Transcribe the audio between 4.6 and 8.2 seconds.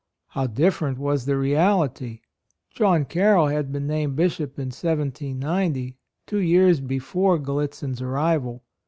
1790, two years before Gallitzin's